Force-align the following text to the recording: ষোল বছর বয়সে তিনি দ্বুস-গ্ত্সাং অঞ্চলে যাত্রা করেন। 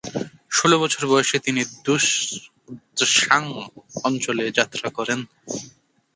ষোল 0.51 0.71
বছর 0.77 1.03
বয়সে 1.07 1.37
তিনি 1.39 1.61
দ্বুস-গ্ত্সাং 1.83 3.41
অঞ্চলে 4.03 4.45
যাত্রা 4.57 4.87
করেন। 4.97 5.19